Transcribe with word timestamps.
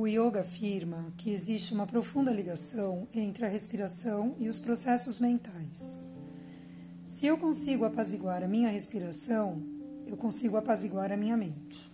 O 0.00 0.06
yoga 0.06 0.42
afirma 0.42 1.12
que 1.16 1.28
existe 1.28 1.74
uma 1.74 1.84
profunda 1.84 2.30
ligação 2.30 3.08
entre 3.12 3.44
a 3.44 3.48
respiração 3.48 4.36
e 4.38 4.48
os 4.48 4.60
processos 4.60 5.18
mentais. 5.18 6.06
Se 7.04 7.26
eu 7.26 7.36
consigo 7.36 7.84
apaziguar 7.84 8.44
a 8.44 8.46
minha 8.46 8.68
respiração, 8.68 9.60
eu 10.06 10.16
consigo 10.16 10.56
apaziguar 10.56 11.10
a 11.10 11.16
minha 11.16 11.36
mente. 11.36 11.90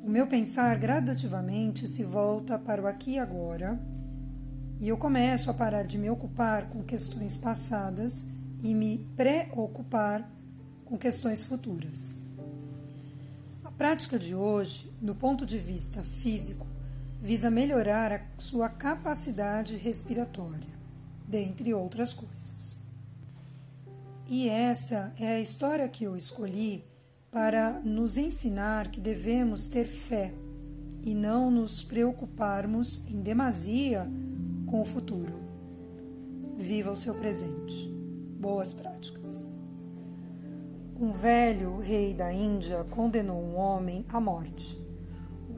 O 0.00 0.08
meu 0.08 0.28
pensar 0.28 0.78
gradativamente 0.78 1.88
se 1.88 2.04
volta 2.04 2.56
para 2.56 2.80
o 2.80 2.86
aqui 2.86 3.14
e 3.14 3.18
agora, 3.18 3.80
e 4.80 4.86
eu 4.86 4.96
começo 4.96 5.50
a 5.50 5.54
parar 5.54 5.82
de 5.82 5.98
me 5.98 6.08
ocupar 6.08 6.68
com 6.68 6.84
questões 6.84 7.36
passadas 7.36 8.30
e 8.62 8.72
me 8.72 9.10
preocupar 9.16 10.30
com 10.84 10.96
questões 10.96 11.42
futuras. 11.42 12.16
A 13.64 13.72
prática 13.72 14.16
de 14.16 14.36
hoje, 14.36 14.88
do 15.02 15.16
ponto 15.16 15.44
de 15.44 15.58
vista 15.58 16.00
físico, 16.04 16.70
visa 17.22 17.48
melhorar 17.48 18.12
a 18.12 18.20
sua 18.36 18.68
capacidade 18.68 19.76
respiratória, 19.76 20.74
dentre 21.24 21.72
outras 21.72 22.12
coisas. 22.12 22.80
E 24.28 24.48
essa 24.48 25.12
é 25.16 25.28
a 25.28 25.40
história 25.40 25.88
que 25.88 26.02
eu 26.02 26.16
escolhi 26.16 26.84
para 27.30 27.80
nos 27.84 28.16
ensinar 28.16 28.90
que 28.90 29.00
devemos 29.00 29.68
ter 29.68 29.84
fé 29.84 30.34
e 31.04 31.14
não 31.14 31.48
nos 31.48 31.80
preocuparmos 31.80 33.06
em 33.08 33.22
demasia 33.22 34.04
com 34.66 34.82
o 34.82 34.84
futuro. 34.84 35.34
Viva 36.58 36.90
o 36.90 36.96
seu 36.96 37.14
presente. 37.14 37.88
Boas 38.40 38.74
práticas. 38.74 39.48
Um 41.00 41.12
velho 41.12 41.78
rei 41.78 42.14
da 42.14 42.32
Índia 42.32 42.82
condenou 42.90 43.40
um 43.40 43.54
homem 43.56 44.04
à 44.08 44.20
morte 44.20 44.81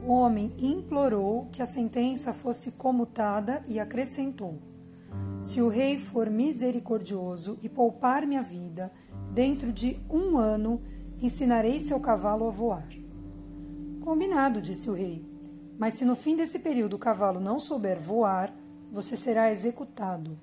o 0.05 0.11
homem 0.11 0.53
implorou 0.59 1.47
que 1.51 1.61
a 1.61 1.65
sentença 1.65 2.31
fosse 2.31 2.73
comutada 2.73 3.63
e 3.67 3.79
acrescentou: 3.79 4.59
Se 5.41 5.61
o 5.61 5.67
rei 5.67 5.97
for 5.97 6.29
misericordioso 6.29 7.57
e 7.63 7.67
poupar 7.67 8.25
minha 8.25 8.43
vida, 8.43 8.91
dentro 9.33 9.73
de 9.73 9.99
um 10.09 10.37
ano 10.37 10.81
ensinarei 11.21 11.79
seu 11.79 11.99
cavalo 11.99 12.47
a 12.47 12.51
voar. 12.51 12.87
Combinado, 14.01 14.61
disse 14.61 14.89
o 14.89 14.93
rei. 14.93 15.25
Mas 15.77 15.95
se 15.95 16.05
no 16.05 16.15
fim 16.15 16.35
desse 16.35 16.59
período 16.59 16.95
o 16.95 16.99
cavalo 16.99 17.39
não 17.39 17.59
souber 17.59 17.99
voar, 17.99 18.53
você 18.91 19.17
será 19.17 19.51
executado. 19.51 20.39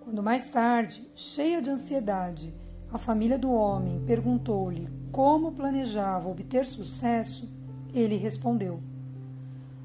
Quando 0.00 0.22
mais 0.22 0.50
tarde, 0.50 1.08
cheia 1.14 1.62
de 1.62 1.70
ansiedade, 1.70 2.54
a 2.92 2.98
família 2.98 3.38
do 3.38 3.50
homem 3.50 4.02
perguntou-lhe 4.04 4.88
como 5.12 5.52
planejava 5.52 6.28
obter 6.28 6.66
sucesso, 6.66 7.48
ele 7.94 8.16
respondeu: 8.16 8.80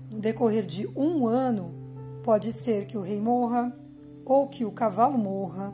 No 0.09 0.19
decorrer 0.19 0.65
de 0.65 0.87
um 0.95 1.27
ano, 1.27 1.71
pode 2.23 2.51
ser 2.51 2.87
que 2.87 2.97
o 2.97 3.01
rei 3.01 3.21
morra, 3.21 3.73
ou 4.25 4.47
que 4.47 4.65
o 4.65 4.71
cavalo 4.71 5.17
morra, 5.17 5.73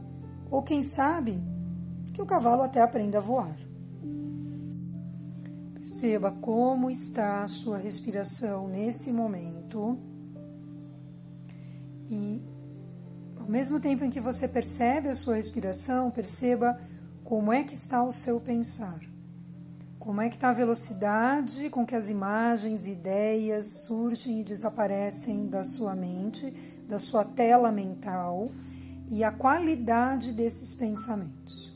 ou 0.51 0.61
quem 0.61 0.83
sabe, 0.83 1.41
que 2.13 2.21
o 2.21 2.25
cavalo 2.25 2.61
até 2.61 2.81
aprenda 2.81 3.17
a 3.17 3.21
voar. 3.21 3.57
Perceba 5.73 6.31
como 6.31 6.89
está 6.89 7.43
a 7.43 7.47
sua 7.47 7.77
respiração 7.77 8.67
nesse 8.67 9.11
momento 9.11 9.97
e, 12.09 12.41
ao 13.37 13.47
mesmo 13.47 13.79
tempo 13.79 14.03
em 14.03 14.09
que 14.09 14.19
você 14.19 14.47
percebe 14.47 15.09
a 15.09 15.15
sua 15.15 15.35
respiração, 15.35 16.11
perceba 16.11 16.79
como 17.23 17.51
é 17.51 17.63
que 17.63 17.73
está 17.73 18.03
o 18.03 18.11
seu 18.11 18.39
pensar. 18.39 18.99
Como 20.05 20.21
é 20.21 20.29
que 20.29 20.35
está 20.35 20.49
a 20.49 20.53
velocidade 20.53 21.67
com 21.71 21.83
que 21.83 21.95
as 21.95 22.09
imagens 22.09 22.85
e 22.85 22.91
ideias 22.91 23.85
surgem 23.87 24.41
e 24.41 24.43
desaparecem 24.43 25.47
da 25.47 25.63
sua 25.63 25.95
mente, 25.95 26.51
da 26.87 26.99
sua 26.99 27.25
tela 27.25 27.71
mental 27.71 28.51
e 29.09 29.23
a 29.23 29.31
qualidade 29.31 30.31
desses 30.31 30.75
pensamentos. 30.75 31.75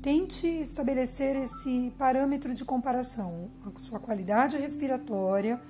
Tente 0.00 0.46
estabelecer 0.46 1.34
esse 1.34 1.92
parâmetro 1.98 2.54
de 2.54 2.64
comparação, 2.64 3.50
a 3.66 3.80
sua 3.80 3.98
qualidade 3.98 4.56
respiratória 4.56 5.60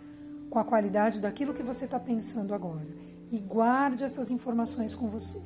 com 0.51 0.59
a 0.59 0.65
qualidade 0.65 1.21
daquilo 1.21 1.55
que 1.55 1.63
você 1.63 1.87
está 1.87 1.99
pensando 1.99 2.53
agora. 2.53 2.87
E 3.31 3.39
guarde 3.39 4.05
essas 4.05 4.31
informações 4.31 4.95
com 4.95 5.09
você. 5.09 5.43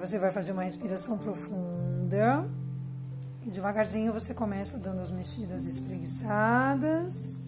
Você 0.00 0.18
vai 0.18 0.30
fazer 0.30 0.52
uma 0.52 0.62
respiração 0.62 1.18
profunda. 1.18 2.48
E 3.44 3.50
devagarzinho 3.50 4.12
você 4.12 4.32
começa 4.32 4.78
dando 4.78 5.00
as 5.00 5.10
mexidas 5.10 5.66
espreguiçadas. 5.66 7.44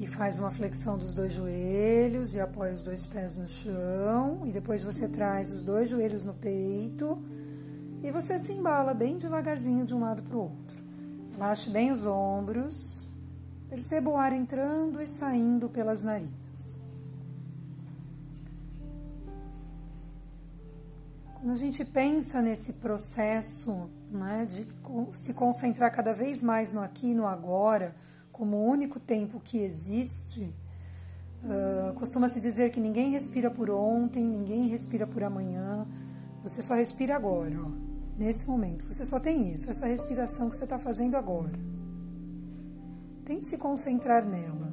E 0.00 0.06
faz 0.06 0.38
uma 0.38 0.50
flexão 0.50 0.96
dos 0.96 1.12
dois 1.12 1.32
joelhos 1.32 2.34
e 2.34 2.40
apoia 2.40 2.72
os 2.72 2.82
dois 2.82 3.06
pés 3.06 3.36
no 3.36 3.46
chão. 3.46 4.42
E 4.46 4.52
depois 4.52 4.82
você 4.82 5.06
traz 5.06 5.50
os 5.50 5.62
dois 5.62 5.90
joelhos 5.90 6.24
no 6.24 6.32
peito. 6.32 7.22
E 8.02 8.10
você 8.10 8.38
se 8.38 8.52
embala 8.52 8.94
bem 8.94 9.18
devagarzinho 9.18 9.84
de 9.84 9.94
um 9.94 10.00
lado 10.00 10.22
para 10.22 10.36
o 10.36 10.40
outro. 10.40 10.78
Relaxe 11.32 11.68
bem 11.68 11.90
os 11.90 12.06
ombros. 12.06 13.06
Perceba 13.68 14.08
o 14.08 14.16
ar 14.16 14.32
entrando 14.32 15.02
e 15.02 15.06
saindo 15.06 15.68
pelas 15.68 16.04
narinas. 16.04 16.47
Quando 21.48 21.56
a 21.56 21.60
gente 21.60 21.82
pensa 21.82 22.42
nesse 22.42 22.74
processo 22.74 23.88
né, 24.10 24.46
de 24.50 24.68
se 25.16 25.32
concentrar 25.32 25.90
cada 25.90 26.12
vez 26.12 26.42
mais 26.42 26.74
no 26.74 26.82
aqui 26.82 27.12
e 27.12 27.14
no 27.14 27.26
agora, 27.26 27.96
como 28.30 28.58
o 28.58 28.66
único 28.66 29.00
tempo 29.00 29.40
que 29.40 29.56
existe, 29.56 30.54
uh, 31.42 31.94
costuma-se 31.94 32.38
dizer 32.38 32.70
que 32.70 32.78
ninguém 32.78 33.12
respira 33.12 33.50
por 33.50 33.70
ontem, 33.70 34.22
ninguém 34.22 34.68
respira 34.68 35.06
por 35.06 35.22
amanhã, 35.22 35.86
você 36.42 36.60
só 36.60 36.74
respira 36.74 37.16
agora, 37.16 37.58
ó, 37.64 37.70
nesse 38.18 38.46
momento. 38.46 38.84
Você 38.84 39.02
só 39.02 39.18
tem 39.18 39.50
isso, 39.50 39.70
essa 39.70 39.86
respiração 39.86 40.50
que 40.50 40.56
você 40.56 40.64
está 40.64 40.78
fazendo 40.78 41.16
agora. 41.16 41.58
Tente 43.24 43.46
se 43.46 43.56
concentrar 43.56 44.22
nela. 44.22 44.70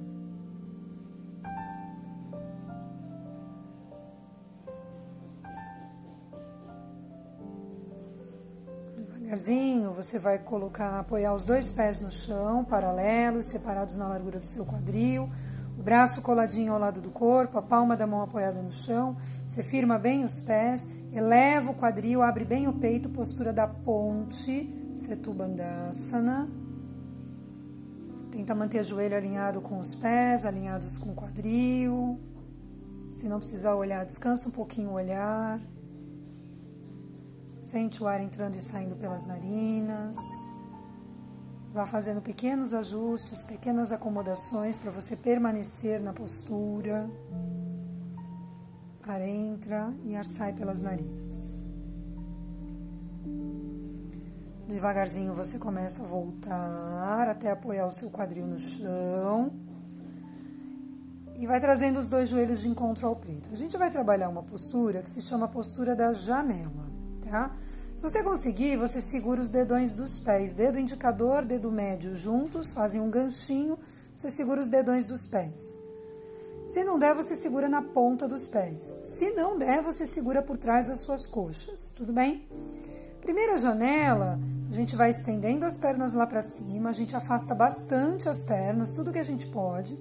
Devagarzinho, 9.35 9.91
você 9.91 10.17
vai 10.17 10.39
colocar, 10.39 10.99
apoiar 10.99 11.33
os 11.33 11.45
dois 11.45 11.69
pés 11.69 11.99
no 11.99 12.11
chão, 12.11 12.63
paralelos, 12.63 13.47
separados 13.47 13.97
na 13.97 14.07
largura 14.07 14.39
do 14.39 14.47
seu 14.47 14.65
quadril, 14.65 15.29
o 15.77 15.83
braço 15.83 16.21
coladinho 16.21 16.71
ao 16.71 16.79
lado 16.79 17.01
do 17.01 17.09
corpo, 17.09 17.57
a 17.57 17.61
palma 17.61 17.97
da 17.97 18.07
mão 18.07 18.21
apoiada 18.21 18.61
no 18.61 18.71
chão. 18.71 19.17
Você 19.45 19.61
firma 19.61 19.99
bem 19.99 20.23
os 20.23 20.39
pés, 20.41 20.89
eleva 21.11 21.71
o 21.71 21.75
quadril, 21.75 22.21
abre 22.21 22.45
bem 22.45 22.67
o 22.67 22.73
peito, 22.73 23.09
postura 23.09 23.51
da 23.51 23.67
ponte, 23.67 24.73
Setubandasana. 24.95 26.49
Tenta 28.31 28.55
manter 28.55 28.79
o 28.79 28.83
joelho 28.83 29.17
alinhado 29.17 29.59
com 29.59 29.79
os 29.79 29.95
pés, 29.95 30.45
alinhados 30.45 30.97
com 30.97 31.11
o 31.11 31.15
quadril. 31.15 32.17
Se 33.11 33.27
não 33.27 33.39
precisar 33.39 33.75
olhar, 33.75 34.05
descansa 34.05 34.47
um 34.47 34.51
pouquinho 34.51 34.91
o 34.91 34.93
olhar. 34.93 35.59
Sente 37.65 38.03
o 38.03 38.07
ar 38.07 38.21
entrando 38.21 38.55
e 38.55 38.59
saindo 38.59 38.95
pelas 38.95 39.25
narinas. 39.25 40.15
Vá 41.73 41.83
fazendo 41.83 42.21
pequenos 42.21 42.75
ajustes, 42.75 43.41
pequenas 43.41 43.91
acomodações 43.91 44.77
para 44.77 44.91
você 44.91 45.15
permanecer 45.15 45.99
na 45.99 46.13
postura. 46.13 47.09
Ar 49.01 49.19
entra 49.19 49.91
e 50.03 50.15
ar 50.15 50.23
sai 50.23 50.53
pelas 50.53 50.79
narinas. 50.79 51.57
Devagarzinho 54.67 55.33
você 55.33 55.57
começa 55.57 56.03
a 56.03 56.05
voltar 56.05 57.27
até 57.27 57.49
apoiar 57.49 57.87
o 57.87 57.91
seu 57.91 58.11
quadril 58.11 58.45
no 58.45 58.59
chão. 58.59 59.51
E 61.35 61.47
vai 61.47 61.59
trazendo 61.59 61.97
os 61.97 62.09
dois 62.09 62.29
joelhos 62.29 62.61
de 62.61 62.69
encontro 62.69 63.07
ao 63.07 63.15
peito. 63.15 63.49
A 63.51 63.55
gente 63.55 63.75
vai 63.75 63.89
trabalhar 63.89 64.29
uma 64.29 64.43
postura 64.43 65.01
que 65.01 65.09
se 65.09 65.23
chama 65.23 65.47
postura 65.47 65.95
da 65.95 66.13
janela 66.13 66.84
tá? 67.29 67.55
Se 67.95 68.03
você 68.03 68.21
conseguir, 68.21 68.75
você 68.75 69.01
segura 69.01 69.39
os 69.39 69.49
dedões 69.49 69.93
dos 69.93 70.19
pés, 70.19 70.53
dedo 70.53 70.77
indicador, 70.77 71.45
dedo 71.45 71.71
médio 71.71 72.13
juntos, 72.15 72.73
fazem 72.73 72.99
um 72.99 73.09
ganchinho, 73.09 73.79
você 74.13 74.29
segura 74.29 74.59
os 74.59 74.67
dedões 74.67 75.05
dos 75.05 75.25
pés. 75.25 75.79
Se 76.65 76.83
não 76.83 76.99
der, 76.99 77.15
você 77.15 77.35
segura 77.35 77.69
na 77.69 77.81
ponta 77.81 78.27
dos 78.27 78.47
pés. 78.47 78.95
Se 79.03 79.31
não 79.31 79.57
der, 79.57 79.81
você 79.81 80.05
segura 80.05 80.41
por 80.41 80.57
trás 80.57 80.87
das 80.87 80.99
suas 80.99 81.25
coxas, 81.25 81.93
tudo 81.95 82.11
bem? 82.11 82.45
Primeira 83.21 83.57
janela, 83.57 84.39
a 84.69 84.73
gente 84.73 84.95
vai 84.95 85.11
estendendo 85.11 85.63
as 85.63 85.77
pernas 85.77 86.13
lá 86.13 86.27
para 86.27 86.41
cima, 86.41 86.89
a 86.89 86.93
gente 86.93 87.15
afasta 87.15 87.55
bastante 87.55 88.27
as 88.27 88.43
pernas, 88.43 88.93
tudo 88.93 89.11
que 89.13 89.19
a 89.19 89.23
gente 89.23 89.47
pode. 89.47 89.97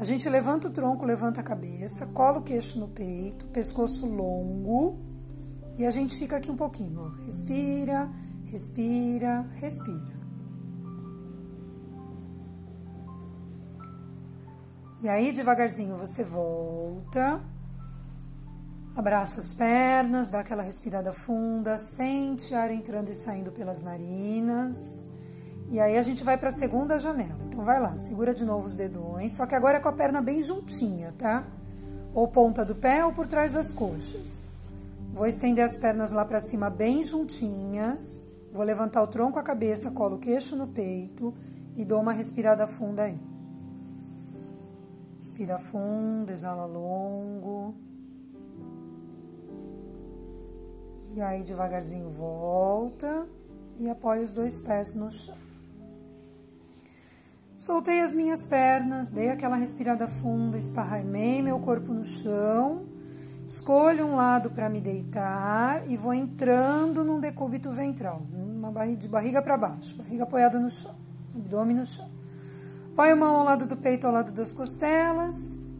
A 0.00 0.04
gente 0.04 0.28
levanta 0.28 0.68
o 0.68 0.70
tronco, 0.70 1.04
levanta 1.04 1.40
a 1.40 1.44
cabeça, 1.44 2.06
cola 2.06 2.38
o 2.38 2.42
queixo 2.42 2.78
no 2.80 2.88
peito, 2.88 3.46
pescoço 3.46 4.06
longo 4.06 5.07
e 5.78 5.86
a 5.86 5.90
gente 5.92 6.16
fica 6.18 6.36
aqui 6.36 6.50
um 6.50 6.56
pouquinho. 6.56 7.00
Ó. 7.00 7.24
Respira, 7.24 8.10
respira, 8.46 9.46
respira. 9.54 10.18
E 15.00 15.08
aí, 15.08 15.32
devagarzinho, 15.32 15.96
você 15.96 16.24
volta, 16.24 17.40
abraça 18.96 19.38
as 19.38 19.54
pernas, 19.54 20.28
dá 20.28 20.40
aquela 20.40 20.64
respirada 20.64 21.12
funda, 21.12 21.78
sente 21.78 22.52
ar 22.52 22.72
entrando 22.72 23.08
e 23.08 23.14
saindo 23.14 23.52
pelas 23.52 23.84
narinas. 23.84 25.06
E 25.70 25.78
aí 25.78 25.96
a 25.96 26.02
gente 26.02 26.24
vai 26.24 26.36
para 26.36 26.48
a 26.48 26.52
segunda 26.52 26.98
janela. 26.98 27.38
Então 27.46 27.64
vai 27.64 27.80
lá, 27.80 27.94
segura 27.94 28.34
de 28.34 28.44
novo 28.44 28.66
os 28.66 28.74
dedões, 28.74 29.34
só 29.34 29.46
que 29.46 29.54
agora 29.54 29.78
é 29.78 29.80
com 29.80 29.88
a 29.88 29.92
perna 29.92 30.20
bem 30.20 30.42
juntinha, 30.42 31.14
tá? 31.16 31.46
Ou 32.12 32.26
ponta 32.26 32.64
do 32.64 32.74
pé 32.74 33.04
ou 33.04 33.12
por 33.12 33.28
trás 33.28 33.52
das 33.52 33.70
coxas. 33.70 34.47
Vou 35.12 35.26
estender 35.26 35.64
as 35.64 35.76
pernas 35.76 36.12
lá 36.12 36.24
para 36.24 36.40
cima 36.40 36.70
bem 36.70 37.02
juntinhas. 37.02 38.26
Vou 38.52 38.64
levantar 38.64 39.02
o 39.02 39.06
tronco, 39.06 39.38
a 39.38 39.42
cabeça, 39.42 39.90
colo 39.90 40.16
o 40.16 40.18
queixo 40.18 40.56
no 40.56 40.68
peito 40.68 41.34
e 41.76 41.84
dou 41.84 42.00
uma 42.00 42.12
respirada 42.12 42.66
funda 42.66 43.04
aí. 43.04 43.18
Inspira 45.20 45.58
fundo, 45.58 46.30
exala 46.30 46.64
longo. 46.64 47.74
E 51.14 51.20
aí, 51.20 51.42
devagarzinho, 51.42 52.08
volta 52.10 53.26
e 53.78 53.88
apoia 53.88 54.22
os 54.22 54.32
dois 54.32 54.60
pés 54.60 54.94
no 54.94 55.10
chão. 55.10 55.36
Soltei 57.58 58.00
as 58.00 58.14
minhas 58.14 58.46
pernas, 58.46 59.10
dei 59.10 59.30
aquela 59.30 59.56
respirada 59.56 60.06
funda, 60.06 60.56
esparramei 60.56 61.42
meu 61.42 61.58
corpo 61.58 61.92
no 61.92 62.04
chão. 62.04 62.97
Escolho 63.48 64.04
um 64.04 64.14
lado 64.14 64.50
para 64.50 64.68
me 64.68 64.78
deitar 64.78 65.82
e 65.90 65.96
vou 65.96 66.12
entrando 66.12 67.02
num 67.02 67.18
decúbito 67.18 67.72
ventral, 67.72 68.20
uma 68.30 68.70
barriga, 68.70 68.98
de 68.98 69.08
barriga 69.08 69.40
para 69.40 69.56
baixo, 69.56 69.96
barriga 69.96 70.24
apoiada 70.24 70.60
no 70.60 70.70
chão, 70.70 70.94
abdômen 71.34 71.74
no 71.74 71.86
chão. 71.86 72.10
Põe 72.94 73.10
a 73.10 73.16
mão 73.16 73.36
ao 73.36 73.44
lado 73.46 73.64
do 73.64 73.74
peito, 73.74 74.06
ao 74.06 74.12
lado 74.12 74.32
das 74.32 74.52
costelas, 74.54 75.34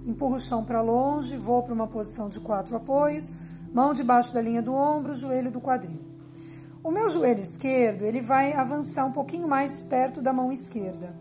empurra 0.07 0.37
o 0.37 0.41
chão 0.41 0.65
para 0.65 0.81
longe, 0.81 1.37
vou 1.37 1.63
para 1.63 1.75
uma 1.75 1.87
posição 1.87 2.31
de 2.31 2.41
quatro 2.41 2.75
apoios, 2.75 3.31
mão 3.71 3.93
debaixo 3.93 4.33
da 4.33 4.41
linha 4.41 4.63
do 4.63 4.73
ombro, 4.73 5.15
joelho 5.15 5.51
do 5.51 5.61
quadril. 5.61 6.01
O 6.83 6.91
meu 6.91 7.11
joelho 7.11 7.43
esquerdo, 7.43 8.03
ele 8.03 8.23
vai 8.23 8.55
avançar 8.55 9.05
um 9.05 9.13
pouquinho 9.13 9.47
mais 9.47 9.83
perto 9.83 10.23
da 10.23 10.33
mão 10.33 10.51
esquerda. 10.51 11.15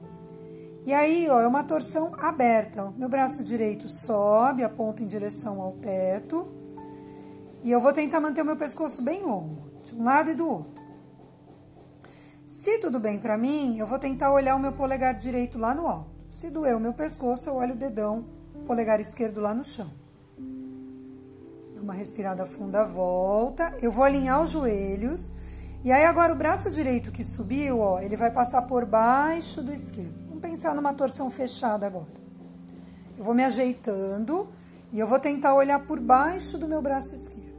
E 0.87 0.93
aí, 0.93 1.27
ó, 1.29 1.41
é 1.41 1.45
uma 1.45 1.65
torção 1.65 2.13
aberta. 2.17 2.93
Meu 2.97 3.09
braço 3.09 3.43
direito 3.43 3.89
sobe, 3.89 4.63
aponta 4.63 5.03
em 5.03 5.05
direção 5.05 5.61
ao 5.61 5.73
teto. 5.73 6.47
E 7.61 7.69
eu 7.69 7.81
vou 7.81 7.91
tentar 7.91 8.21
manter 8.21 8.41
o 8.41 8.45
meu 8.45 8.55
pescoço 8.55 9.03
bem 9.03 9.21
longo, 9.21 9.69
de 9.83 9.93
um 9.93 10.05
lado 10.05 10.29
e 10.29 10.33
do 10.33 10.47
outro. 10.47 10.81
Se 12.45 12.79
tudo 12.79 13.01
bem 13.01 13.19
para 13.19 13.37
mim, 13.37 13.77
eu 13.77 13.85
vou 13.85 13.99
tentar 13.99 14.31
olhar 14.31 14.55
o 14.55 14.59
meu 14.59 14.71
polegar 14.71 15.13
direito 15.15 15.59
lá 15.59 15.75
no 15.75 15.87
alto. 15.87 16.09
Se 16.29 16.49
doer 16.49 16.77
o 16.77 16.79
meu 16.79 16.93
pescoço, 16.93 17.49
eu 17.49 17.55
olho 17.55 17.73
o 17.73 17.77
dedão, 17.77 18.23
polegar 18.65 19.01
esquerdo 19.01 19.41
lá 19.41 19.53
no 19.53 19.65
chão. 19.65 19.91
Dá 21.75 21.81
uma 21.81 21.95
respirada 21.95 22.45
funda, 22.45 22.85
volta. 22.85 23.75
Eu 23.81 23.91
vou 23.91 24.05
alinhar 24.05 24.41
os 24.41 24.51
joelhos. 24.51 25.33
E 25.83 25.91
aí 25.91 26.05
agora 26.05 26.31
o 26.31 26.37
braço 26.37 26.71
direito 26.71 27.11
que 27.11 27.25
subiu, 27.25 27.79
ó, 27.79 27.99
ele 27.99 28.15
vai 28.15 28.31
passar 28.31 28.61
por 28.61 28.85
baixo 28.85 29.61
do 29.61 29.73
esquerdo. 29.73 30.26
Vamos 30.37 30.51
pensar 30.51 30.75
numa 30.75 30.93
torção 30.93 31.31
fechada 31.31 31.87
agora. 31.87 32.05
Eu 33.17 33.23
vou 33.23 33.33
me 33.33 33.43
ajeitando 33.43 34.47
e 34.93 34.99
eu 34.99 35.07
vou 35.07 35.19
tentar 35.19 35.55
olhar 35.55 35.79
por 35.87 35.99
baixo 35.99 36.59
do 36.59 36.67
meu 36.67 36.79
braço 36.79 37.15
esquerdo. 37.15 37.57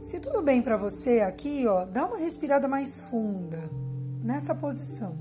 Se 0.00 0.20
tudo 0.20 0.42
bem 0.42 0.62
para 0.62 0.76
você 0.76 1.20
aqui, 1.20 1.66
ó, 1.66 1.84
dá 1.84 2.06
uma 2.06 2.18
respirada 2.18 2.68
mais 2.68 3.00
funda 3.00 3.68
nessa 4.22 4.54
posição. 4.54 5.18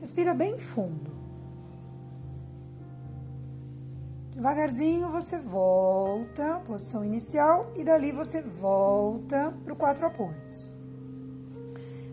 Respira 0.00 0.32
bem 0.32 0.56
fundo. 0.56 1.10
Devagarzinho 4.34 5.10
você 5.10 5.36
volta, 5.36 6.62
posição 6.66 7.04
inicial, 7.04 7.70
e 7.76 7.84
dali 7.84 8.12
você 8.12 8.40
volta 8.40 9.52
para 9.62 9.74
o 9.74 9.76
quatro 9.76 10.06
apoios. 10.06 10.77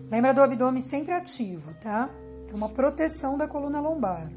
Lembra 0.10 0.34
do 0.34 0.42
abdômen 0.42 0.81
sempre 0.81 1.13
ativo, 1.13 1.74
tá? 1.81 2.10
É 2.50 2.54
uma 2.54 2.69
proteção 2.69 3.38
da 3.38 3.48
coluna 3.48 3.80
lombar. 3.80 4.31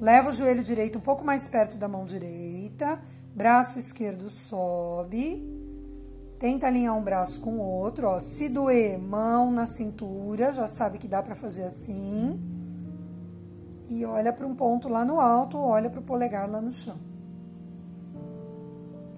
Leva 0.00 0.30
o 0.30 0.32
joelho 0.32 0.62
direito 0.62 0.98
um 0.98 1.00
pouco 1.02 1.24
mais 1.24 1.48
perto 1.48 1.78
da 1.78 1.88
mão 1.88 2.04
direita, 2.04 3.00
Braço 3.34 3.78
esquerdo 3.78 4.28
sobe. 4.28 5.42
Tenta 6.38 6.66
alinhar 6.66 6.96
um 6.96 7.02
braço 7.02 7.40
com 7.40 7.52
o 7.52 7.60
outro, 7.60 8.08
ó. 8.08 8.18
Se 8.18 8.48
doer, 8.48 8.98
mão 8.98 9.50
na 9.50 9.66
cintura, 9.66 10.52
já 10.52 10.66
sabe 10.66 10.98
que 10.98 11.08
dá 11.08 11.22
para 11.22 11.34
fazer 11.34 11.64
assim. 11.64 12.38
E 13.88 14.04
olha 14.04 14.32
para 14.32 14.46
um 14.46 14.54
ponto 14.54 14.88
lá 14.88 15.04
no 15.04 15.18
alto, 15.18 15.56
olha 15.56 15.88
para 15.88 16.00
o 16.00 16.02
polegar 16.02 16.50
lá 16.50 16.60
no 16.60 16.72
chão. 16.72 16.96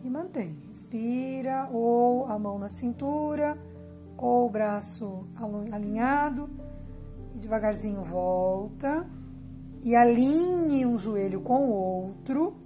E 0.05 0.11
mantém. 0.11 0.59
Respira, 0.69 1.69
ou 1.73 2.27
a 2.27 2.39
mão 2.39 2.59
na 2.59 2.69
cintura, 2.69 3.59
ou 4.17 4.47
o 4.47 4.51
braço 4.51 5.27
alinhado. 5.73 6.49
E 7.35 7.39
devagarzinho 7.39 8.03
volta. 8.03 9.07
E 9.83 9.95
alinhe 9.95 10.87
um 10.87 10.97
joelho 10.97 11.41
com 11.41 11.67
o 11.67 11.71
outro 11.71 12.65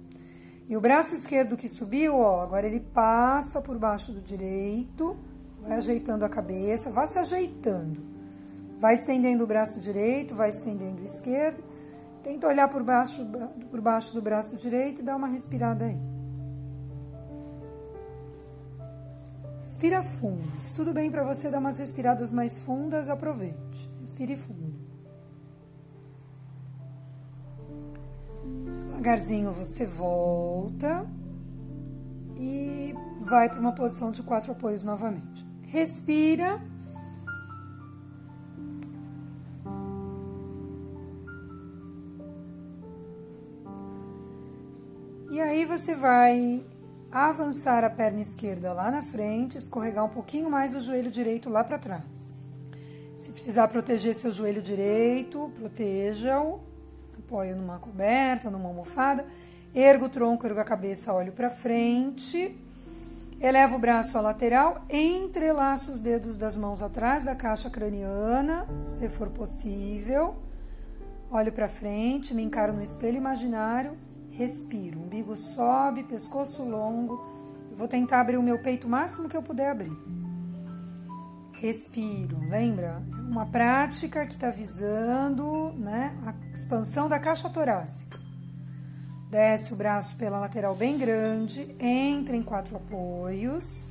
e 0.69 0.77
o 0.77 0.79
braço 0.79 1.15
esquerdo 1.15 1.57
que 1.57 1.67
subiu, 1.67 2.17
ó, 2.17 2.43
agora 2.43 2.67
ele 2.67 2.79
passa 2.79 3.59
por 3.59 3.75
baixo 3.79 4.11
do 4.11 4.21
direito, 4.21 5.17
vai 5.63 5.77
ajeitando 5.77 6.23
a 6.23 6.29
cabeça, 6.29 6.91
vai 6.91 7.07
se 7.07 7.17
ajeitando. 7.17 7.99
Vai 8.79 8.93
estendendo 8.93 9.43
o 9.43 9.47
braço 9.47 9.81
direito, 9.81 10.35
vai 10.35 10.49
estendendo 10.49 11.01
o 11.01 11.05
esquerdo. 11.05 11.63
Tenta 12.21 12.47
olhar 12.47 12.67
por 12.67 12.83
baixo, 12.83 13.25
por 13.71 13.81
baixo 13.81 14.13
do 14.13 14.21
braço 14.21 14.57
direito 14.57 15.01
e 15.01 15.03
dá 15.03 15.15
uma 15.15 15.27
respirada 15.27 15.85
aí. 15.85 15.99
Respira 19.69 20.01
fundo. 20.01 20.59
Se 20.59 20.73
tudo 20.73 20.91
bem 20.91 21.11
para 21.11 21.23
você 21.23 21.47
dar 21.51 21.59
umas 21.59 21.77
respiradas 21.77 22.31
mais 22.31 22.57
fundas, 22.57 23.07
aproveite. 23.07 23.87
Respire 23.99 24.35
fundo. 24.35 24.73
Devagarzinho 28.87 29.51
você 29.51 29.85
volta 29.85 31.07
e 32.35 32.95
vai 33.21 33.47
para 33.47 33.59
uma 33.59 33.71
posição 33.71 34.11
de 34.11 34.23
quatro 34.23 34.53
apoios 34.53 34.83
novamente. 34.83 35.47
Respira. 35.61 36.59
E 45.29 45.39
aí 45.39 45.63
você 45.63 45.93
vai 45.93 46.65
avançar 47.11 47.83
a 47.83 47.89
perna 47.89 48.21
esquerda 48.21 48.73
lá 48.73 48.91
na 48.91 49.01
frente, 49.01 49.57
escorregar 49.57 50.05
um 50.05 50.09
pouquinho 50.09 50.49
mais 50.49 50.75
o 50.75 50.81
joelho 50.81 51.11
direito 51.11 51.49
lá 51.49 51.63
para 51.63 51.79
trás. 51.79 52.39
Se 53.17 53.31
precisar 53.31 53.67
proteger 53.67 54.15
seu 54.15 54.31
joelho 54.31 54.61
direito, 54.61 55.51
proteja-o 55.55 56.69
apoio 57.29 57.55
numa 57.55 57.77
coberta, 57.77 58.49
numa 58.49 58.69
almofada, 58.69 59.23
ergo 59.73 60.05
o 60.05 60.09
tronco, 60.09 60.47
ergo 60.47 60.59
a 60.59 60.65
cabeça, 60.65 61.13
olho 61.13 61.31
para 61.31 61.51
frente, 61.51 62.57
eleva 63.39 63.75
o 63.75 63.79
braço 63.79 64.17
à 64.17 64.21
lateral, 64.21 64.83
entrelaço 64.89 65.91
os 65.91 65.99
dedos 65.99 66.37
das 66.37 66.57
mãos 66.57 66.81
atrás 66.81 67.25
da 67.25 67.35
caixa 67.35 67.69
craniana, 67.69 68.67
se 68.81 69.07
for 69.09 69.29
possível. 69.29 70.37
Olho 71.31 71.51
para 71.51 71.67
frente, 71.67 72.33
me 72.33 72.41
encaro 72.41 72.73
no 72.73 72.81
espelho 72.81 73.17
imaginário, 73.17 73.95
respiro. 74.39 75.01
Umbigo 75.01 75.35
sobe, 75.35 76.03
pescoço 76.03 76.63
longo. 76.63 77.21
vou 77.75 77.87
tentar 77.87 78.21
abrir 78.21 78.37
o 78.37 78.43
meu 78.43 78.57
peito 78.59 78.87
o 78.87 78.89
máximo 78.89 79.27
que 79.27 79.35
eu 79.35 79.43
puder 79.43 79.69
abrir. 79.69 79.91
Respiro, 81.53 82.39
lembra? 82.49 83.03
É 83.11 83.21
uma 83.31 83.45
prática 83.45 84.25
que 84.25 84.35
está 84.35 84.49
visando 84.49 85.73
né, 85.73 86.15
a 86.25 86.33
expansão 86.53 87.09
da 87.09 87.19
caixa 87.19 87.49
torácica. 87.49 88.17
Desce 89.29 89.73
o 89.73 89.75
braço 89.75 90.17
pela 90.17 90.39
lateral 90.39 90.73
bem 90.73 90.97
grande, 90.97 91.75
entra 91.77 92.35
em 92.35 92.41
quatro 92.41 92.77
apoios, 92.77 93.85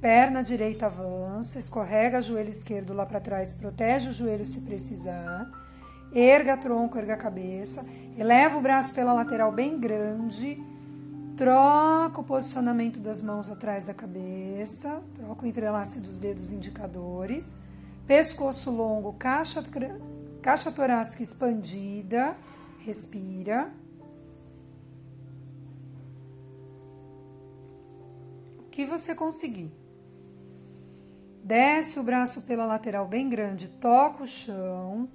perna 0.00 0.42
direita 0.42 0.86
avança, 0.86 1.58
escorrega 1.58 2.18
o 2.18 2.22
joelho 2.22 2.50
esquerdo 2.50 2.92
lá 2.92 3.04
para 3.04 3.20
trás, 3.20 3.54
protege 3.54 4.10
o 4.10 4.12
joelho 4.12 4.44
se 4.44 4.60
precisar, 4.60 5.50
erga 6.12 6.56
tronco, 6.56 6.98
erga 6.98 7.14
a 7.14 7.18
cabeça, 7.18 7.86
eleva 8.16 8.58
o 8.58 8.60
braço 8.60 8.94
pela 8.94 9.12
lateral 9.12 9.52
bem 9.52 9.78
grande, 9.78 10.58
Troca 11.38 12.20
o 12.20 12.24
posicionamento 12.24 12.98
das 12.98 13.22
mãos 13.22 13.48
atrás 13.48 13.84
da 13.84 13.94
cabeça, 13.94 15.00
troca 15.14 15.44
o 15.44 15.46
entrelace 15.46 16.00
dos 16.00 16.18
dedos 16.18 16.50
indicadores, 16.50 17.54
pescoço 18.08 18.72
longo, 18.72 19.12
caixa, 19.12 19.64
caixa 20.42 20.72
torácica 20.72 21.22
expandida, 21.22 22.36
Respira. 22.80 23.72
O 28.58 28.64
que 28.64 28.84
você 28.84 29.14
conseguir. 29.14 29.70
Desce 31.44 32.00
o 32.00 32.02
braço 32.02 32.42
pela 32.46 32.66
lateral 32.66 33.06
bem 33.06 33.28
grande, 33.28 33.68
toca 33.68 34.24
o 34.24 34.26
chão, 34.26 35.08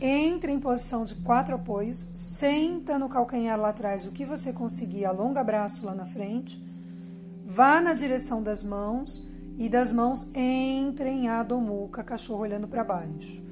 entra 0.00 0.50
em 0.50 0.58
posição 0.58 1.04
de 1.04 1.14
quatro 1.16 1.54
apoios, 1.54 2.08
senta 2.14 2.98
no 2.98 3.08
calcanhar 3.08 3.60
lá 3.60 3.68
atrás 3.68 4.06
o 4.06 4.12
que 4.12 4.24
você 4.24 4.52
conseguir, 4.52 5.04
alonga 5.04 5.44
braço 5.44 5.84
lá 5.84 5.94
na 5.94 6.06
frente, 6.06 6.62
vá 7.44 7.80
na 7.80 7.92
direção 7.92 8.42
das 8.42 8.62
mãos 8.62 9.22
e 9.58 9.68
das 9.68 9.92
mãos 9.92 10.30
entre 10.34 11.10
em 11.10 11.28
Adho 11.28 11.60
cachorro 11.88 12.40
olhando 12.40 12.66
para 12.66 12.82
baixo. 12.82 13.42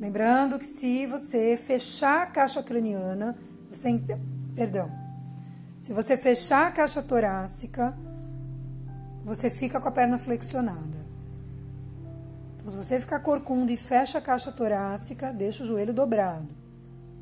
Lembrando 0.00 0.58
que 0.58 0.66
se 0.66 1.06
você 1.06 1.56
fechar 1.56 2.22
a 2.22 2.26
caixa 2.26 2.62
craniana, 2.62 3.36
você 3.70 4.00
perdão. 4.54 4.90
Se 5.80 5.92
você 5.92 6.16
fechar 6.16 6.68
a 6.68 6.70
caixa 6.70 7.02
torácica, 7.02 7.94
você 9.24 9.50
fica 9.50 9.80
com 9.80 9.88
a 9.88 9.92
perna 9.92 10.16
flexionada. 10.16 10.97
Se 12.68 12.76
você 12.76 13.00
ficar 13.00 13.20
corcunda 13.20 13.72
e 13.72 13.76
fecha 13.76 14.18
a 14.18 14.20
caixa 14.20 14.52
torácica, 14.52 15.32
deixa 15.32 15.62
o 15.62 15.66
joelho 15.66 15.94
dobrado. 15.94 16.48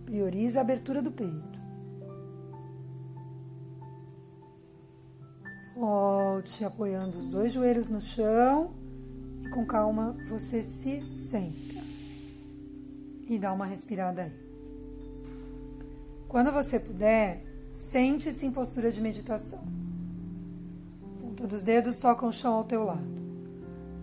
Prioriza 0.04 0.58
a 0.58 0.62
abertura 0.62 1.00
do 1.00 1.12
peito. 1.12 1.56
Volte 5.76 6.64
apoiando 6.64 7.18
os 7.18 7.28
dois 7.28 7.52
joelhos 7.52 7.88
no 7.88 8.00
chão 8.00 8.74
e 9.44 9.48
com 9.50 9.64
calma 9.64 10.16
você 10.28 10.62
se 10.62 11.04
senta 11.04 11.80
e 13.28 13.38
dá 13.38 13.52
uma 13.52 13.66
respirada 13.66 14.22
aí. 14.22 14.32
Quando 16.26 16.50
você 16.50 16.80
puder, 16.80 17.44
sente-se 17.72 18.46
em 18.46 18.50
postura 18.50 18.90
de 18.90 19.00
meditação. 19.00 19.62
Ponta 21.20 21.46
dos 21.46 21.62
dedos 21.62 22.00
toca 22.00 22.26
o 22.26 22.32
chão 22.32 22.54
ao 22.54 22.64
teu 22.64 22.82
lado. 22.84 23.25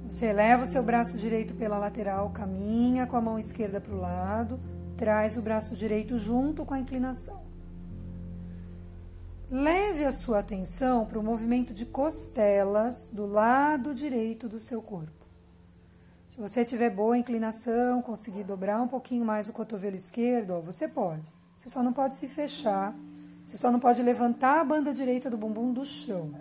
Você 0.09 0.27
eleva 0.27 0.63
o 0.63 0.67
seu 0.67 0.83
braço 0.83 1.17
direito 1.17 1.53
pela 1.55 1.77
lateral, 1.77 2.29
caminha 2.29 3.07
com 3.07 3.17
a 3.17 3.21
mão 3.21 3.39
esquerda 3.39 3.81
para 3.81 3.93
o 3.93 3.99
lado, 3.99 4.59
traz 4.97 5.37
o 5.37 5.41
braço 5.41 5.75
direito 5.75 6.17
junto 6.17 6.65
com 6.65 6.73
a 6.73 6.79
inclinação. 6.79 7.41
Leve 9.49 10.05
a 10.05 10.11
sua 10.11 10.39
atenção 10.39 11.05
para 11.05 11.19
o 11.19 11.23
movimento 11.23 11.73
de 11.73 11.85
costelas 11.85 13.09
do 13.13 13.25
lado 13.25 13.93
direito 13.93 14.49
do 14.49 14.59
seu 14.59 14.81
corpo. 14.81 15.23
Se 16.29 16.41
você 16.41 16.65
tiver 16.65 16.89
boa 16.89 17.15
inclinação, 17.15 18.01
conseguir 18.01 18.43
dobrar 18.43 18.81
um 18.81 18.87
pouquinho 18.87 19.23
mais 19.23 19.49
o 19.49 19.53
cotovelo 19.53 19.95
esquerdo, 19.95 20.55
ó, 20.55 20.59
você 20.59 20.87
pode. 20.87 21.21
Você 21.55 21.69
só 21.69 21.83
não 21.83 21.93
pode 21.93 22.15
se 22.15 22.27
fechar, 22.27 22.95
você 23.45 23.55
só 23.55 23.71
não 23.71 23.79
pode 23.79 24.01
levantar 24.01 24.59
a 24.59 24.63
banda 24.63 24.91
direita 24.91 25.29
do 25.29 25.37
bumbum 25.37 25.71
do 25.71 25.85
chão. 25.85 26.33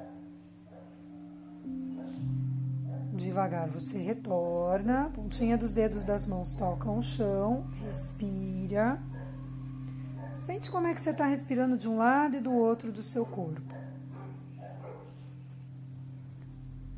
Devagar 3.33 3.67
você 3.67 3.97
retorna, 3.97 5.11
pontinha 5.15 5.57
dos 5.57 5.73
dedos 5.73 6.05
das 6.05 6.27
mãos 6.27 6.55
tocam 6.55 6.99
o 6.99 7.03
chão, 7.03 7.67
respira. 7.83 9.01
Sente 10.35 10.71
como 10.71 10.87
é 10.87 10.93
que 10.93 11.01
você 11.01 11.13
está 11.13 11.25
respirando 11.25 11.79
de 11.79 11.89
um 11.89 11.97
lado 11.97 12.37
e 12.37 12.41
do 12.41 12.53
outro 12.53 12.93
do 12.93 13.03
seu 13.03 13.25
corpo. 13.25 13.75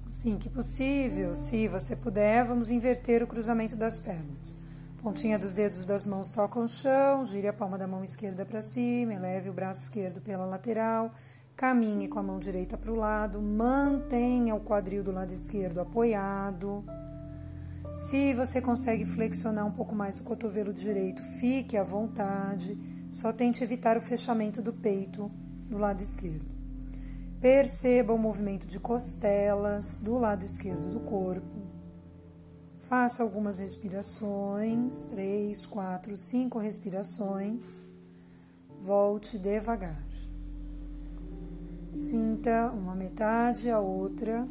Sim, 0.09 0.37
que 0.37 0.49
possível, 0.49 1.37
se 1.37 1.69
você 1.69 1.95
puder, 1.95 2.45
vamos 2.45 2.69
inverter 2.69 3.23
o 3.23 3.29
cruzamento 3.29 3.77
das 3.77 4.01
pernas. 4.01 4.57
Pontinha 5.01 5.39
dos 5.39 5.55
dedos 5.55 5.87
das 5.87 6.05
mãos 6.05 6.33
tocam 6.33 6.65
o 6.65 6.69
chão, 6.69 7.25
gire 7.25 7.47
a 7.47 7.53
palma 7.53 7.79
da 7.79 7.87
mão 7.87 8.03
esquerda 8.03 8.45
para 8.45 8.61
cima, 8.61 9.15
eleve 9.15 9.51
o 9.51 9.53
braço 9.53 9.83
esquerdo 9.83 10.21
pela 10.21 10.45
lateral 10.45 11.13
Caminhe 11.57 12.09
com 12.09 12.19
a 12.19 12.23
mão 12.23 12.41
direita 12.41 12.77
para 12.77 12.91
o 12.91 12.97
lado, 12.97 13.41
mantenha 13.41 14.57
o 14.57 14.61
quadril 14.61 15.05
do 15.05 15.13
lado 15.13 15.33
esquerdo 15.33 15.81
apoiado. 15.81 16.85
Se 17.93 18.35
você 18.35 18.61
consegue 18.61 19.05
flexionar 19.05 19.65
um 19.65 19.71
pouco 19.71 19.95
mais 19.95 20.19
o 20.19 20.25
cotovelo 20.25 20.73
direito, 20.73 21.23
fique 21.39 21.77
à 21.77 21.85
vontade. 21.85 22.77
Só 23.13 23.33
tente 23.33 23.63
evitar 23.63 23.97
o 23.97 24.01
fechamento 24.01 24.61
do 24.61 24.73
peito 24.73 25.31
do 25.71 25.79
lado 25.79 26.03
esquerdo. 26.03 26.45
Perceba 27.41 28.13
o 28.13 28.19
movimento 28.19 28.67
de 28.67 28.81
costelas 28.81 29.99
do 29.99 30.19
lado 30.19 30.45
esquerdo 30.45 30.91
do 30.91 31.01
corpo. 31.01 31.63
Faça 32.89 33.23
algumas 33.23 33.61
respirações, 33.61 35.07
três, 35.07 35.65
quatro, 35.65 36.17
cinco 36.17 36.59
respirações. 36.59 37.81
Volte 38.83 39.39
devagar. 39.39 40.14
Sinta 41.97 42.73
uma 42.73 42.95
metade, 42.95 43.71
a 43.71 43.79
outra 43.79 44.47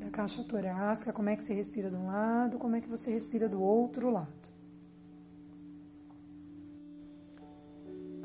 da 0.00 0.10
caixa 0.10 0.42
torácica, 0.42 1.12
como 1.12 1.28
é 1.28 1.36
que 1.36 1.42
você 1.42 1.54
respira 1.54 1.88
de 1.88 1.94
um 1.94 2.06
lado, 2.06 2.58
como 2.58 2.74
é 2.74 2.80
que 2.80 2.88
você 2.88 3.12
respira 3.12 3.48
do 3.48 3.62
outro 3.62 4.10
lado. 4.10 4.42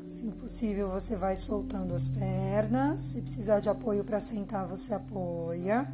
Se 0.04 0.32
possível, 0.32 0.88
você 0.88 1.14
vai 1.14 1.36
soltando 1.36 1.94
as 1.94 2.08
pernas. 2.08 3.00
Se 3.02 3.22
precisar 3.22 3.60
de 3.60 3.68
apoio 3.68 4.02
para 4.02 4.18
sentar, 4.18 4.66
você 4.66 4.94
apoia. 4.94 5.86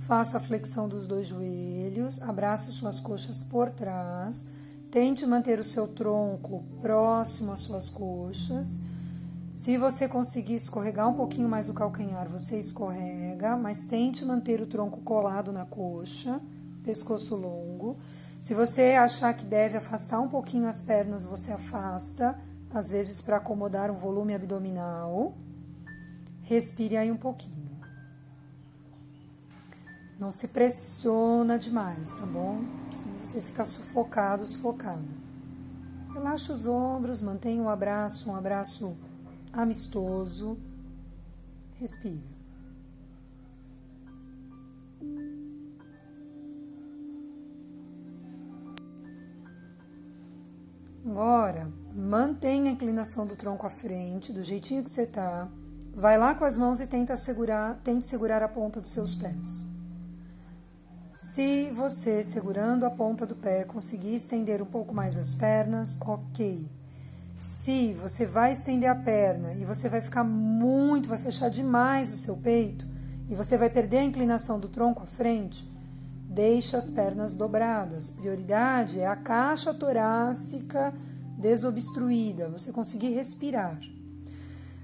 Faça 0.00 0.36
a 0.36 0.40
flexão 0.40 0.88
dos 0.88 1.06
dois 1.08 1.26
joelhos, 1.26 2.22
abrace 2.22 2.70
suas 2.70 3.00
coxas 3.00 3.42
por 3.42 3.70
trás. 3.70 4.46
Tente 4.90 5.26
manter 5.26 5.58
o 5.58 5.64
seu 5.64 5.88
tronco 5.88 6.62
próximo 6.80 7.50
às 7.52 7.60
suas 7.60 7.90
coxas 7.90 8.80
se 9.52 9.76
você 9.76 10.08
conseguir 10.08 10.54
escorregar 10.54 11.06
um 11.06 11.12
pouquinho 11.12 11.46
mais 11.46 11.68
o 11.68 11.74
calcanhar, 11.74 12.26
você 12.26 12.58
escorrega, 12.58 13.54
mas 13.54 13.86
tente 13.86 14.24
manter 14.24 14.62
o 14.62 14.66
tronco 14.66 15.02
colado 15.02 15.52
na 15.52 15.66
coxa, 15.66 16.40
pescoço 16.82 17.36
longo. 17.36 17.96
Se 18.40 18.54
você 18.54 18.92
achar 18.92 19.34
que 19.34 19.44
deve 19.44 19.76
afastar 19.76 20.20
um 20.20 20.28
pouquinho 20.28 20.66
as 20.66 20.80
pernas, 20.80 21.26
você 21.26 21.52
afasta, 21.52 22.36
às 22.72 22.88
vezes 22.88 23.20
para 23.20 23.36
acomodar 23.36 23.90
um 23.90 23.94
volume 23.94 24.34
abdominal. 24.34 25.34
Respire 26.40 26.96
aí 26.96 27.12
um 27.12 27.16
pouquinho. 27.18 27.78
Não 30.18 30.30
se 30.30 30.48
pressiona 30.48 31.58
demais, 31.58 32.14
tá 32.14 32.24
bom? 32.24 32.62
Senão 32.94 33.18
você 33.22 33.40
fica 33.42 33.66
sufocado, 33.66 34.46
sufocado. 34.46 35.04
Relaxa 36.14 36.54
os 36.54 36.66
ombros, 36.66 37.20
mantenha 37.20 37.60
o 37.60 37.66
um 37.66 37.68
abraço, 37.68 38.30
um 38.30 38.34
abraço 38.34 38.96
amistoso. 39.52 40.58
Respira. 41.74 42.42
Agora, 51.04 51.70
mantenha 51.94 52.70
a 52.70 52.72
inclinação 52.72 53.26
do 53.26 53.36
tronco 53.36 53.66
à 53.66 53.70
frente, 53.70 54.32
do 54.32 54.42
jeitinho 54.42 54.82
que 54.82 54.90
você 54.90 55.02
está. 55.02 55.48
Vai 55.94 56.16
lá 56.16 56.34
com 56.34 56.44
as 56.44 56.56
mãos 56.56 56.80
e 56.80 56.86
tenta 56.86 57.16
segurar, 57.16 57.78
tente 57.84 58.06
segurar 58.06 58.42
a 58.42 58.48
ponta 58.48 58.80
dos 58.80 58.92
seus 58.92 59.14
pés. 59.14 59.66
Se 61.12 61.70
você, 61.70 62.22
segurando 62.22 62.86
a 62.86 62.90
ponta 62.90 63.26
do 63.26 63.36
pé, 63.36 63.64
conseguir 63.64 64.14
estender 64.14 64.62
um 64.62 64.66
pouco 64.66 64.94
mais 64.94 65.16
as 65.16 65.34
pernas, 65.34 65.98
ok. 66.00 66.66
Se 67.42 67.92
você 67.94 68.24
vai 68.24 68.52
estender 68.52 68.88
a 68.88 68.94
perna 68.94 69.52
e 69.54 69.64
você 69.64 69.88
vai 69.88 70.00
ficar 70.00 70.22
muito, 70.22 71.08
vai 71.08 71.18
fechar 71.18 71.48
demais 71.48 72.12
o 72.12 72.16
seu 72.16 72.36
peito 72.36 72.86
e 73.28 73.34
você 73.34 73.58
vai 73.58 73.68
perder 73.68 73.98
a 73.98 74.04
inclinação 74.04 74.60
do 74.60 74.68
tronco 74.68 75.02
à 75.02 75.06
frente, 75.06 75.68
deixe 76.28 76.76
as 76.76 76.88
pernas 76.88 77.34
dobradas. 77.34 78.10
Prioridade 78.10 79.00
é 79.00 79.08
a 79.08 79.16
caixa 79.16 79.74
torácica 79.74 80.94
desobstruída, 81.36 82.48
você 82.48 82.70
conseguir 82.70 83.08
respirar. 83.08 83.76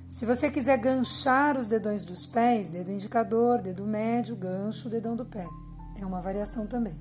Se 0.08 0.26
você 0.26 0.50
quiser 0.50 0.78
ganchar 0.78 1.56
os 1.56 1.68
dedões 1.68 2.04
dos 2.04 2.26
pés, 2.26 2.70
dedo 2.70 2.90
indicador, 2.90 3.62
dedo 3.62 3.86
médio, 3.86 4.34
gancho, 4.34 4.88
dedão 4.88 5.14
do 5.14 5.24
pé. 5.24 5.46
É 5.94 6.04
uma 6.04 6.20
variação 6.20 6.66
também. 6.66 6.96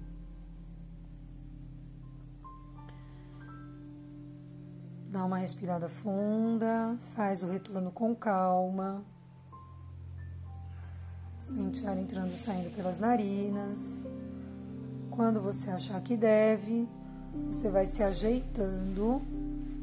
Dá 5.17 5.25
uma 5.25 5.39
respirada 5.39 5.89
funda, 5.89 6.95
faz 7.15 7.41
o 7.41 7.47
retorno 7.47 7.89
com 7.89 8.13
calma. 8.13 9.03
Sente 11.39 11.87
ar 11.87 11.97
entrando 11.97 12.31
e 12.33 12.37
saindo 12.37 12.69
pelas 12.75 12.99
narinas. 12.99 13.97
Quando 15.09 15.41
você 15.41 15.71
achar 15.71 15.99
que 16.01 16.15
deve, 16.15 16.87
você 17.47 17.67
vai 17.71 17.87
se 17.87 18.03
ajeitando 18.03 19.19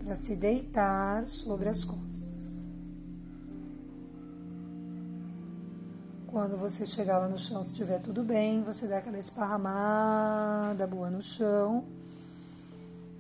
para 0.04 0.14
se 0.14 0.36
deitar 0.36 1.26
sobre 1.26 1.68
as 1.68 1.84
costas. 1.84 2.62
Quando 6.28 6.56
você 6.56 6.86
chegar 6.86 7.18
lá 7.18 7.28
no 7.28 7.38
chão, 7.38 7.60
se 7.60 7.72
estiver 7.72 8.00
tudo 8.00 8.22
bem, 8.22 8.62
você 8.62 8.86
dá 8.86 8.98
aquela 8.98 9.18
esparramada 9.18 10.86
boa 10.86 11.10
no 11.10 11.20
chão 11.20 11.84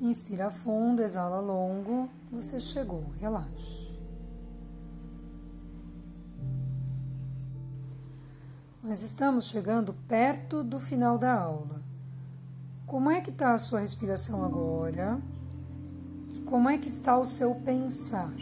Inspira 0.04 0.50
fundo, 0.50 1.02
exala 1.02 1.40
longo. 1.40 2.10
Você 2.30 2.60
chegou, 2.60 3.06
relaxe. 3.18 3.90
Nós 8.82 9.00
estamos 9.00 9.46
chegando 9.46 9.94
perto 10.06 10.62
do 10.62 10.78
final 10.78 11.16
da 11.16 11.32
aula. 11.32 11.80
Como 12.86 13.10
é 13.10 13.22
que 13.22 13.30
está 13.30 13.54
a 13.54 13.58
sua 13.58 13.80
respiração 13.80 14.44
agora? 14.44 15.18
E 16.34 16.42
como 16.42 16.68
é 16.68 16.76
que 16.76 16.88
está 16.88 17.16
o 17.16 17.24
seu 17.24 17.54
pensar? 17.54 18.36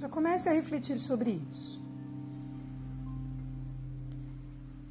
Já 0.00 0.08
comece 0.08 0.48
a 0.48 0.52
refletir 0.54 0.98
sobre 0.98 1.40
isso. 1.48 1.80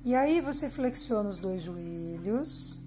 E 0.06 0.16
aí 0.16 0.40
você 0.40 0.70
flexiona 0.70 1.28
os 1.30 1.40
dois 1.40 1.62
joelhos, 1.62 2.72
os 2.72 2.87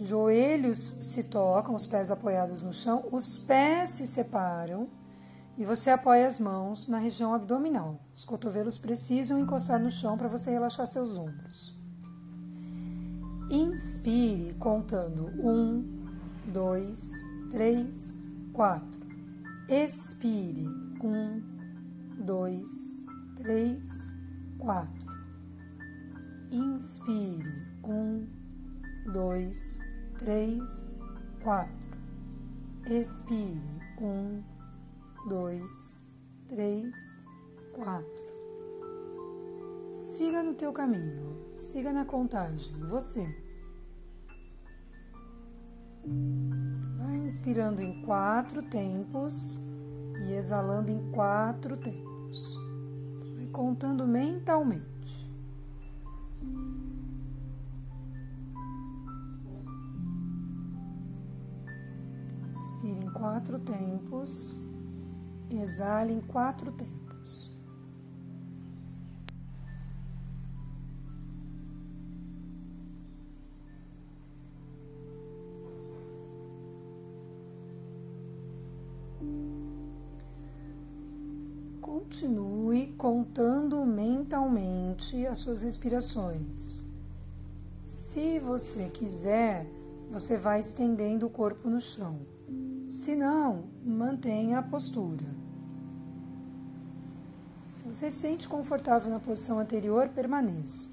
joelhos 0.00 0.78
se 0.78 1.24
tocam, 1.24 1.74
os 1.74 1.86
pés 1.86 2.10
apoiados 2.10 2.62
no 2.62 2.72
chão, 2.72 3.04
os 3.10 3.38
pés 3.38 3.90
se 3.90 4.06
separam 4.06 4.88
e 5.56 5.64
você 5.64 5.90
apoia 5.90 6.26
as 6.26 6.38
mãos 6.38 6.86
na 6.86 6.98
região 6.98 7.34
abdominal. 7.34 8.00
Os 8.14 8.24
cotovelos 8.24 8.78
precisam 8.78 9.40
encostar 9.40 9.80
no 9.80 9.90
chão 9.90 10.16
para 10.16 10.28
você 10.28 10.50
relaxar 10.50 10.86
seus 10.86 11.16
ombros. 11.16 11.76
Inspire 13.50 14.54
contando 14.54 15.26
um, 15.42 16.06
dois, 16.46 17.00
três, 17.50 18.22
quatro. 18.52 19.00
Expire 19.68 20.68
um, 21.02 21.42
dois, 22.24 22.70
três, 23.36 23.90
quatro. 24.58 25.08
Inspire 26.52 27.66
um, 27.82 28.26
dois, 29.12 29.80
três, 30.18 31.00
quatro. 31.42 31.90
Expire 32.86 33.62
um, 34.00 34.42
dois, 35.28 36.06
três, 36.48 36.92
quatro. 37.72 38.28
Siga 39.92 40.42
no 40.42 40.54
teu 40.54 40.72
caminho, 40.72 41.54
siga 41.56 41.92
na 41.92 42.04
contagem, 42.04 42.76
você. 42.88 43.24
Vai 46.98 47.16
inspirando 47.18 47.82
em 47.82 48.02
quatro 48.02 48.62
tempos 48.62 49.62
e 50.26 50.32
exalando 50.32 50.90
em 50.90 51.12
quatro 51.12 51.76
tempos. 51.76 52.58
vai 53.36 53.46
contando 53.48 54.06
mentalmente. 54.06 54.97
Quatro 63.38 63.58
tempos. 63.60 64.60
Exale 65.48 66.12
em 66.12 66.20
quatro 66.20 66.72
tempos. 66.72 67.48
Continue 81.80 82.92
contando 82.94 83.86
mentalmente 83.86 85.24
as 85.26 85.38
suas 85.38 85.62
respirações. 85.62 86.84
Se 87.84 88.40
você 88.40 88.88
quiser, 88.88 89.64
você 90.10 90.36
vai 90.36 90.58
estendendo 90.58 91.26
o 91.26 91.30
corpo 91.30 91.70
no 91.70 91.80
chão. 91.80 92.37
Se 92.88 93.14
não, 93.14 93.64
mantenha 93.84 94.60
a 94.60 94.62
postura. 94.62 95.26
Se 97.74 97.84
você 97.84 98.10
se 98.10 98.16
sente 98.16 98.48
confortável 98.48 99.10
na 99.10 99.20
posição 99.20 99.58
anterior, 99.58 100.08
permaneça. 100.08 100.88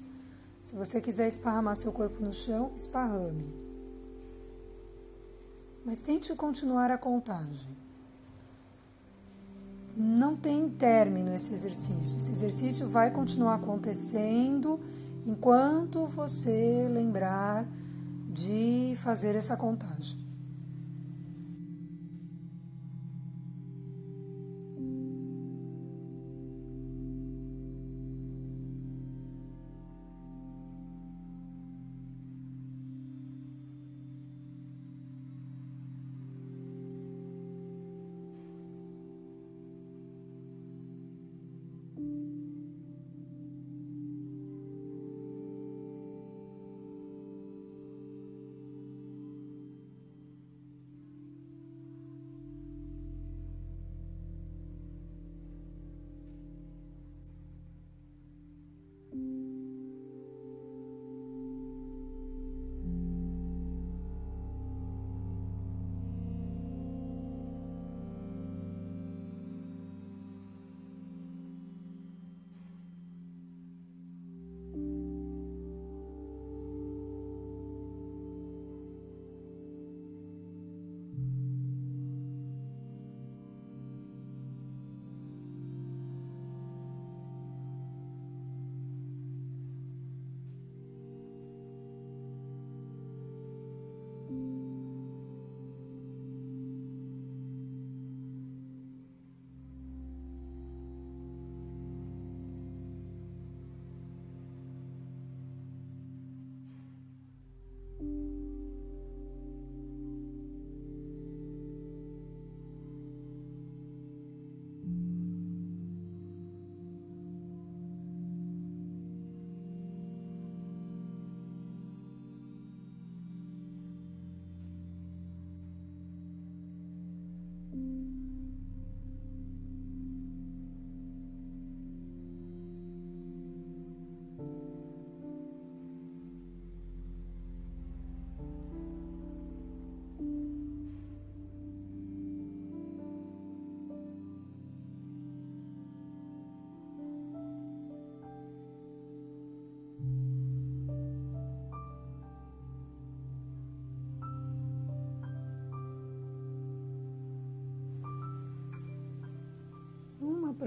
Se 0.62 0.76
você 0.76 1.00
quiser 1.00 1.26
esparramar 1.26 1.74
seu 1.74 1.90
corpo 1.92 2.22
no 2.22 2.34
chão, 2.34 2.70
esparrame. 2.76 3.50
Mas 5.86 6.02
tente 6.02 6.34
continuar 6.34 6.90
a 6.90 6.98
contagem. 6.98 7.74
Não 9.96 10.36
tem 10.36 10.68
término 10.68 11.34
esse 11.34 11.54
exercício. 11.54 12.18
Esse 12.18 12.30
exercício 12.30 12.86
vai 12.86 13.10
continuar 13.10 13.54
acontecendo 13.54 14.78
enquanto 15.24 16.06
você 16.08 16.90
lembrar 16.92 17.66
de 18.28 18.92
fazer 18.98 19.34
essa 19.34 19.56
contagem. 19.56 20.25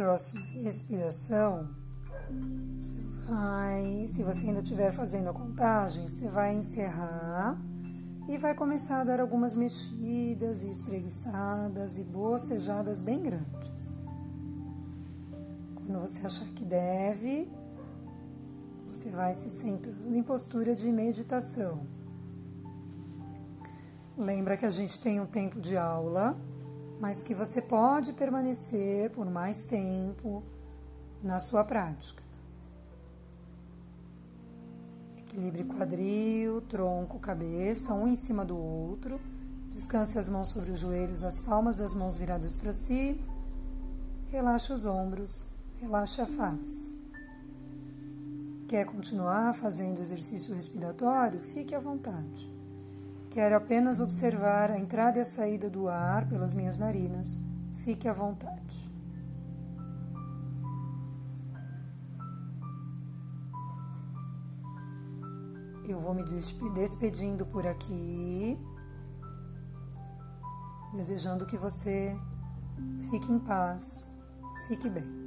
Próxima 0.09 0.41
respiração, 0.63 1.69
você 2.81 2.91
vai, 3.27 4.07
se 4.07 4.23
você 4.23 4.47
ainda 4.47 4.59
estiver 4.59 4.91
fazendo 4.91 5.29
a 5.29 5.33
contagem, 5.33 6.07
você 6.07 6.27
vai 6.27 6.55
encerrar 6.55 7.61
e 8.27 8.35
vai 8.35 8.55
começar 8.55 9.01
a 9.01 9.03
dar 9.03 9.19
algumas 9.19 9.53
mexidas 9.53 10.63
e 10.63 10.69
espreguiçadas 10.71 11.99
e 11.99 12.03
bocejadas 12.03 13.03
bem 13.03 13.21
grandes. 13.21 14.03
Quando 15.75 15.99
você 16.01 16.25
achar 16.25 16.47
que 16.55 16.65
deve, 16.65 17.47
você 18.87 19.11
vai 19.11 19.35
se 19.35 19.51
sentando 19.51 20.15
em 20.15 20.23
postura 20.23 20.75
de 20.75 20.91
meditação. 20.91 21.85
Lembra 24.17 24.57
que 24.57 24.65
a 24.65 24.71
gente 24.71 24.99
tem 24.99 25.19
um 25.19 25.27
tempo 25.27 25.61
de 25.61 25.77
aula, 25.77 26.35
mas 26.99 27.23
que 27.23 27.33
você 27.33 27.61
pode 27.61 28.11
permanecer 28.13 29.09
por 29.11 29.25
mais 29.25 29.65
tempo 29.65 30.43
na 31.23 31.39
sua 31.39 31.63
prática. 31.63 32.21
Equilibre 35.17 35.63
quadril, 35.63 36.61
tronco, 36.61 37.19
cabeça, 37.19 37.93
um 37.93 38.07
em 38.07 38.15
cima 38.15 38.43
do 38.43 38.57
outro. 38.57 39.19
Descanse 39.73 40.19
as 40.19 40.27
mãos 40.27 40.49
sobre 40.49 40.71
os 40.71 40.79
joelhos, 40.79 41.23
as 41.23 41.39
palmas 41.39 41.77
das 41.77 41.95
mãos 41.95 42.17
viradas 42.17 42.57
para 42.57 42.73
cima. 42.73 43.19
Relaxe 44.27 44.73
os 44.73 44.85
ombros, 44.85 45.47
relaxe 45.79 46.19
a 46.19 46.25
face. 46.25 46.99
Quer 48.67 48.85
continuar 48.85 49.55
fazendo 49.55 50.01
exercício 50.01 50.53
respiratório? 50.53 51.39
Fique 51.39 51.73
à 51.73 51.79
vontade. 51.79 52.58
Quero 53.31 53.55
apenas 53.55 53.99
observar 53.99 54.71
a 54.71 54.79
entrada 54.79 55.19
e 55.19 55.21
a 55.21 55.25
saída 55.25 55.69
do 55.69 55.87
ar 55.87 56.27
pelas 56.27 56.53
minhas 56.53 56.79
narinas. 56.79 57.37
Fique 57.83 58.07
à 58.07 58.13
vontade. 58.13 58.89
Eu 65.87 65.99
vou 65.99 66.13
me 66.13 66.23
despedindo 66.73 67.45
por 67.45 67.65
aqui, 67.65 68.57
desejando 70.93 71.45
que 71.45 71.57
você 71.57 72.15
fique 73.09 73.31
em 73.31 73.39
paz, 73.39 74.11
fique 74.67 74.89
bem. 74.89 75.18